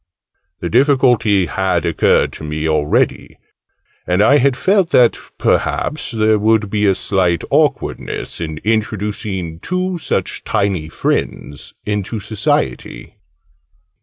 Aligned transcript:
The 0.61 0.69
difficulty 0.69 1.45
had 1.45 1.85
occurred 1.85 2.33
to 2.33 2.43
me 2.43 2.67
already: 2.67 3.37
and 4.07 4.23
I 4.23 4.37
had 4.39 4.57
felt 4.57 4.89
that 4.89 5.15
perhaps 5.37 6.09
there 6.09 6.39
would 6.39 6.71
be 6.71 6.87
a 6.87 6.95
slight 6.95 7.43
awkwardness 7.51 8.41
in 8.41 8.57
introducing 8.63 9.59
two 9.59 9.99
such 9.99 10.43
tiny 10.43 10.89
friends 10.89 11.75
into 11.85 12.19
Society. 12.19 13.17